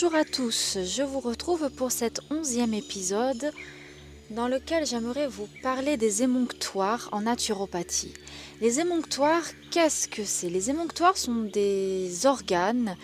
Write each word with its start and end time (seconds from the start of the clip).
Bonjour 0.00 0.14
à 0.14 0.24
tous, 0.24 0.78
je 0.84 1.02
vous 1.02 1.18
retrouve 1.18 1.70
pour 1.70 1.90
cet 1.90 2.20
onzième 2.30 2.72
épisode 2.72 3.50
dans 4.30 4.46
lequel 4.46 4.86
j'aimerais 4.86 5.26
vous 5.26 5.48
parler 5.60 5.96
des 5.96 6.22
émonctoires 6.22 7.08
en 7.10 7.22
naturopathie. 7.22 8.14
Les 8.60 8.78
émonctoires, 8.78 9.42
qu'est-ce 9.72 10.06
que 10.06 10.22
c'est? 10.24 10.50
Les 10.50 10.70
émonctoires 10.70 11.16
sont 11.16 11.42
des 11.52 12.26
organes 12.26 12.94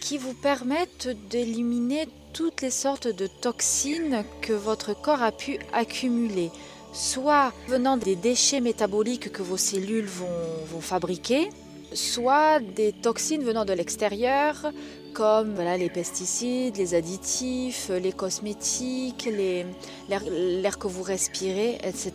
qui 0.00 0.18
vous 0.18 0.34
permettent 0.34 1.08
d'éliminer 1.30 2.06
toutes 2.32 2.62
les 2.62 2.70
sortes 2.70 3.08
de 3.08 3.26
toxines 3.26 4.22
que 4.40 4.52
votre 4.52 4.94
corps 4.94 5.24
a 5.24 5.32
pu 5.32 5.58
accumuler, 5.72 6.52
soit 6.92 7.52
venant 7.66 7.96
des 7.96 8.14
déchets 8.14 8.60
métaboliques 8.60 9.32
que 9.32 9.42
vos 9.42 9.56
cellules 9.56 10.06
vont, 10.06 10.28
vont 10.66 10.80
fabriquer, 10.80 11.48
soit 11.92 12.60
des 12.60 12.92
toxines 12.92 13.42
venant 13.42 13.64
de 13.64 13.72
l'extérieur, 13.72 14.70
comme 15.16 15.54
les 15.78 15.88
pesticides, 15.88 16.76
les 16.76 16.94
additifs, 16.94 17.88
les 17.88 18.12
cosmétiques, 18.12 19.26
l'air 19.26 20.78
que 20.78 20.86
vous 20.86 21.02
respirez, 21.02 21.78
etc. 21.82 22.12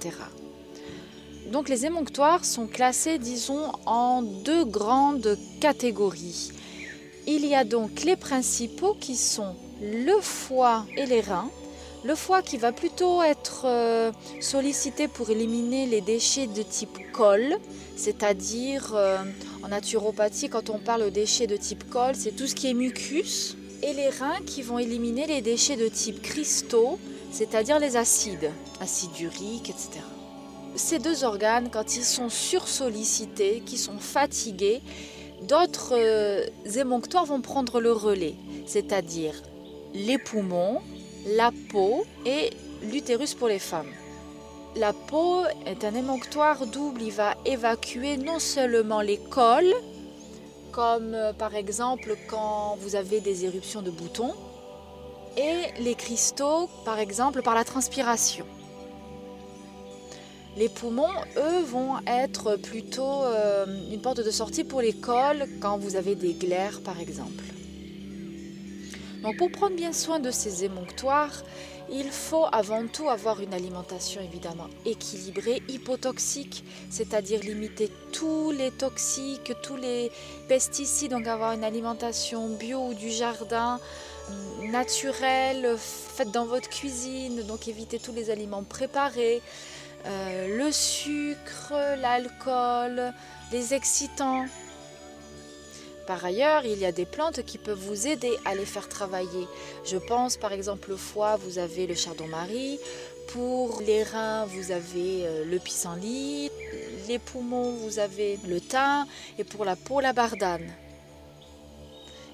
Donc 1.52 1.68
les 1.68 1.88
émonctoires 1.88 2.46
sont 2.46 2.68
classés, 2.68 3.18
disons, 3.18 3.72
en 3.88 4.22
deux 4.22 4.66
grandes 4.66 5.36
catégories. 5.60 6.52
Il 7.26 7.44
y 7.44 7.56
a 7.56 7.64
donc 7.64 8.04
les 8.04 8.16
principaux 8.16 8.96
qui 9.00 9.16
sont 9.16 9.56
le 9.82 10.22
foie 10.22 10.86
et 10.96 11.08
les 11.08 11.22
reins. 11.22 11.50
Le 12.04 12.14
foie 12.14 12.44
qui 12.44 12.58
va 12.58 12.72
plutôt 12.72 13.24
être 13.24 13.64
euh, 13.66 14.12
sollicité 14.40 15.08
pour 15.08 15.32
éliminer 15.32 15.88
les 15.88 16.02
déchets 16.02 16.48
de 16.48 16.62
type 16.62 17.00
colle, 17.14 17.58
c'est-à-dire 17.96 18.94
euh, 18.96 19.18
en 19.64 19.70
naturopathie, 19.70 20.50
quand 20.50 20.70
on 20.70 20.80
parle 20.80 21.06
de 21.06 21.10
déchets 21.10 21.48
de 21.48 21.58
type 21.58 21.90
colle, 21.90 22.16
c'est 22.16 22.36
tout 22.36 22.48
ce 22.48 22.56
qui 22.56 22.70
est 22.70 22.74
mucus, 22.74 23.56
et 23.84 23.94
les 23.94 24.10
reins 24.10 24.40
qui 24.46 24.62
vont 24.62 24.80
éliminer 24.80 25.28
les 25.28 25.42
déchets 25.42 25.78
de 25.78 25.88
type 25.88 26.22
cristaux, 26.22 27.00
c'est-à-dire 27.32 27.80
les 27.80 27.98
acides, 27.98 28.52
acides 28.80 29.20
uriques, 29.20 29.70
etc. 29.70 30.00
Ces 30.76 31.00
deux 31.00 31.24
organes, 31.24 31.70
quand 31.72 31.96
ils 31.96 32.04
sont 32.04 32.30
sursollicités, 32.30 33.62
qui 33.66 33.78
sont 33.78 33.98
fatigués, 34.00 34.82
d'autres 35.44 35.94
euh, 35.94 36.46
émonctoires 36.76 37.26
vont 37.26 37.42
prendre 37.42 37.80
le 37.80 37.92
relais, 37.92 38.36
c'est-à-dire 38.66 39.42
les 39.94 40.18
poumons, 40.18 40.80
la 41.28 41.52
peau 41.70 42.06
et 42.26 42.52
l'utérus 42.84 43.34
pour 43.34 43.48
les 43.48 43.60
femmes. 43.60 43.92
La 44.78 44.94
peau 44.94 45.44
est 45.66 45.84
un 45.84 45.94
émonctoire 45.94 46.66
double, 46.66 47.02
il 47.02 47.12
va 47.12 47.36
évacuer 47.46 48.16
non 48.16 48.40
seulement 48.40 49.02
les 49.02 49.18
cols, 49.18 49.74
comme 50.72 51.14
euh, 51.14 51.34
par 51.34 51.56
exemple 51.56 52.16
quand 52.30 52.78
vous 52.80 52.96
avez 52.96 53.20
des 53.20 53.44
éruptions 53.44 53.82
de 53.82 53.92
boutons, 53.92 54.34
et 55.36 55.82
les 55.82 55.96
cristaux, 55.96 56.70
par 56.86 57.00
exemple 57.00 57.42
par 57.42 57.54
la 57.54 57.66
transpiration. 57.66 58.46
Les 60.56 60.70
poumons, 60.70 61.20
eux, 61.36 61.64
vont 61.64 61.96
être 62.08 62.56
plutôt 62.56 63.24
euh, 63.24 63.66
une 63.92 64.02
porte 64.02 64.24
de 64.24 64.32
sortie 64.32 64.64
pour 64.64 64.82
les 64.82 64.94
cols 64.94 65.48
quand 65.60 65.78
vous 65.78 65.98
avez 65.98 66.16
des 66.16 66.34
glaires, 66.34 66.80
par 66.82 67.00
exemple. 67.00 67.44
Pour 69.38 69.52
prendre 69.52 69.76
bien 69.76 69.94
soin 69.94 70.20
de 70.20 70.32
ces 70.32 70.66
émonctoires, 70.66 71.44
il 71.92 72.10
faut 72.10 72.46
avant 72.52 72.88
tout 72.88 73.08
avoir 73.08 73.40
une 73.40 73.54
alimentation 73.54 74.20
évidemment 74.20 74.68
équilibrée, 74.84 75.62
hypotoxique, 75.68 76.64
c'est-à-dire 76.90 77.42
limiter 77.42 77.92
tous 78.12 78.50
les 78.52 78.72
toxiques, 78.72 79.54
tous 79.62 79.76
les 79.76 80.12
pesticides, 80.48 81.12
donc 81.12 81.28
avoir 81.28 81.54
une 81.54 81.64
alimentation 81.64 82.50
bio 82.50 82.88
ou 82.88 82.94
du 82.96 83.12
jardin 83.12 83.80
hum, 84.30 84.72
naturelle, 84.72 85.76
faite 85.78 86.32
dans 86.32 86.46
votre 86.46 86.70
cuisine, 86.70 87.44
donc 87.44 87.68
éviter 87.68 88.00
tous 88.00 88.14
les 88.14 88.32
aliments 88.32 88.64
préparés, 88.64 89.42
euh, 90.08 90.58
le 90.58 90.72
sucre, 90.72 91.74
l'alcool, 92.00 93.14
les 93.52 93.76
excitants. 93.76 94.46
Par 96.08 96.24
ailleurs, 96.26 96.66
il 96.66 96.80
y 96.80 96.86
a 96.86 96.92
des 96.92 97.06
plantes 97.06 97.44
qui 97.44 97.58
peuvent 97.58 97.80
vous 97.80 98.08
aider 98.08 98.36
à 98.46 98.56
les 98.56 98.66
faire 98.66 98.90
travailler. 98.90 99.48
Je 99.86 99.98
pense 99.98 100.38
par 100.38 100.52
exemple 100.52 100.92
au 100.92 100.98
foie, 100.98 101.38
vous 101.38 101.60
avez 101.60 101.88
le 101.88 101.96
chardon-marie. 101.96 102.80
Pour 103.28 103.82
les 103.82 104.04
reins, 104.04 104.46
vous 104.46 104.72
avez 104.72 105.26
euh, 105.26 105.46
le 105.46 105.60
pissenlit. 105.60 106.50
Les 107.08 107.20
poumons, 107.20 107.72
vous 107.72 108.00
avez 108.00 108.38
le 108.48 108.60
thym. 108.60 109.06
Et 109.38 109.44
pour 109.44 109.64
la 109.64 109.76
peau, 109.76 110.02
la 110.02 110.12
bardane. 110.12 110.70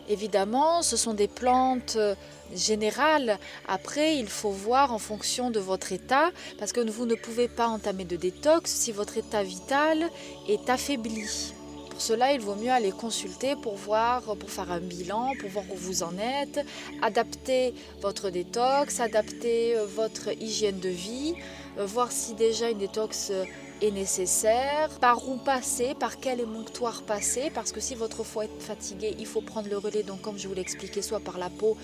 Évidemment, 0.10 0.82
ce 0.82 0.96
sont 0.96 1.14
des 1.14 1.28
plantes 1.28 1.98
euh, 1.98 2.16
générales. 2.56 3.38
Après, 3.68 4.16
il 4.16 4.28
faut 4.28 4.52
voir 4.52 4.94
en 4.94 5.00
fonction 5.00 5.52
de 5.52 5.60
votre 5.60 5.92
état, 5.92 6.32
parce 6.58 6.72
que 6.72 6.80
vous 6.90 7.06
ne 7.06 7.16
pouvez 7.16 7.50
pas 7.50 7.68
entamer 7.68 8.06
de 8.06 8.16
détox 8.16 8.72
si 8.72 8.92
votre 8.94 9.18
état 9.18 9.44
vital 9.44 10.10
est 10.48 10.70
affaibli. 10.70 11.54
Pour 11.98 12.06
cela, 12.06 12.32
il 12.32 12.40
vaut 12.40 12.54
mieux 12.54 12.70
aller 12.70 12.92
consulter 12.92 13.56
pour 13.56 13.74
voir, 13.74 14.22
pour 14.22 14.52
faire 14.52 14.72
un 14.72 14.80
bilan, 14.80 15.32
pour 15.40 15.50
voir 15.50 15.66
où 15.72 15.76
vous 15.76 16.04
en 16.04 16.16
êtes, 16.20 16.64
adapter 17.02 17.74
votre 18.04 18.30
détox, 18.30 19.00
adapter 19.00 19.76
euh, 19.76 19.88
votre 19.88 20.30
hygiène 20.40 20.78
de 20.78 20.90
vie, 20.90 21.34
euh, 21.80 21.88
voir 21.88 22.12
si 22.12 22.36
déjà 22.36 22.70
une 22.70 22.78
détox 22.78 23.32
euh, 23.32 23.46
est 23.82 23.90
nécessaire, 23.90 24.90
par 25.02 25.28
où 25.28 25.38
passer, 25.38 25.96
par 26.00 26.20
quel 26.20 26.40
émonctoire 26.40 27.02
passer, 27.02 27.50
parce 27.52 27.72
que 27.72 27.80
si 27.80 27.96
votre 27.96 28.24
foie 28.24 28.46
est 28.46 28.62
fatigué, 28.62 29.16
il 29.18 29.26
faut 29.26 29.42
prendre 29.42 29.68
le 29.68 29.80
relais, 29.80 30.04
donc 30.04 30.22
comme 30.22 30.38
je 30.38 30.48
vous 30.48 30.54
l'ai 30.54 30.62
expliqué, 30.62 31.02
soit 31.02 31.20
par 31.20 31.40
la 31.40 31.50
peau, 31.50 31.78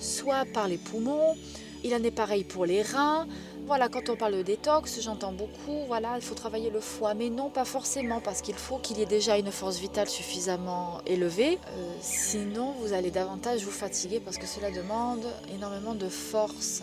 soit 0.00 0.44
par 0.52 0.66
les 0.66 0.78
poumons. 0.78 1.36
Il 1.84 1.94
en 1.94 2.02
est 2.02 2.10
pareil 2.10 2.42
pour 2.42 2.66
les 2.66 2.82
reins. 2.82 3.28
Voilà, 3.64 3.88
quand 3.88 4.08
on 4.08 4.16
parle 4.16 4.36
de 4.38 4.42
détox, 4.42 5.00
j'entends 5.00 5.32
beaucoup, 5.32 5.84
voilà, 5.86 6.16
il 6.16 6.22
faut 6.22 6.34
travailler 6.34 6.68
le 6.68 6.80
foie, 6.80 7.14
mais 7.14 7.30
non, 7.30 7.48
pas 7.48 7.64
forcément, 7.64 8.20
parce 8.20 8.42
qu'il 8.42 8.56
faut 8.56 8.78
qu'il 8.78 8.98
y 8.98 9.02
ait 9.02 9.06
déjà 9.06 9.38
une 9.38 9.52
force 9.52 9.78
vitale 9.78 10.08
suffisamment 10.08 11.00
élevée. 11.06 11.58
Euh, 11.68 11.92
sinon, 12.00 12.72
vous 12.80 12.92
allez 12.92 13.12
davantage 13.12 13.64
vous 13.64 13.70
fatiguer 13.70 14.20
parce 14.20 14.36
que 14.36 14.46
cela 14.46 14.70
demande 14.70 15.24
énormément 15.54 15.94
de 15.94 16.08
force. 16.08 16.82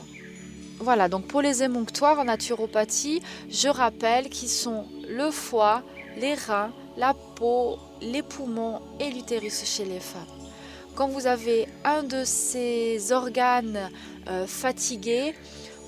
Voilà, 0.79 1.09
donc 1.09 1.27
pour 1.27 1.41
les 1.41 1.63
émonctoires 1.63 2.17
en 2.17 2.23
naturopathie, 2.23 3.21
je 3.49 3.67
rappelle 3.67 4.29
qu'ils 4.29 4.49
sont 4.49 4.85
le 5.07 5.29
foie, 5.31 5.83
les 6.15 6.33
reins, 6.33 6.71
la 6.95 7.13
peau, 7.13 7.77
les 8.01 8.23
poumons 8.23 8.79
et 9.01 9.09
l'utérus 9.09 9.65
chez 9.65 9.83
les 9.83 9.99
femmes. 9.99 10.21
Quand 10.95 11.09
vous 11.09 11.27
avez 11.27 11.67
un 11.83 12.03
de 12.03 12.23
ces 12.23 13.11
organes 13.11 13.89
euh, 14.29 14.47
fatigué, 14.47 15.33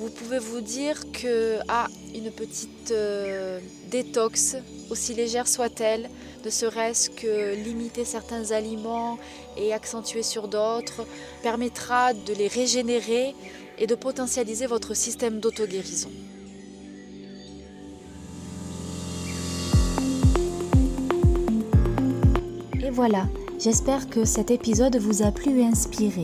vous 0.01 0.09
pouvez 0.09 0.39
vous 0.39 0.62
dire 0.62 1.12
que 1.12 1.59
ah, 1.68 1.88
une 2.15 2.31
petite 2.31 2.89
euh, 2.89 3.59
détox, 3.92 4.56
aussi 4.89 5.13
légère 5.13 5.48
soit-elle, 5.48 6.09
ne 6.44 6.50
serait-ce 6.50 7.12
que 7.12 7.53
limiter 7.53 8.03
certains 8.03 8.50
aliments 8.50 9.19
et 9.57 9.74
accentuer 9.74 10.24
sur 10.24 10.48
d'autres, 10.48 11.06
permettra 11.44 12.13
de 12.13 12.33
les 12.33 12.48
régénérer 12.48 13.36
et 13.77 13.86
de 13.86 13.94
potentialiser 13.94 14.65
votre 14.65 14.95
système 14.95 15.39
d'auto-guérison. 15.39 16.09
Et 22.83 22.89
voilà, 22.89 23.27
j'espère 23.59 24.09
que 24.09 24.25
cet 24.25 24.50
épisode 24.50 24.95
vous 24.95 25.21
a 25.21 25.31
plu 25.31 25.59
et 25.59 25.65
inspiré. 25.65 26.24